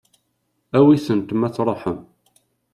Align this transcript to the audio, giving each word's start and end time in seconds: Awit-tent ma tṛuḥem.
Awit-tent 0.77 1.29
ma 1.39 1.49
tṛuḥem. 1.55 1.99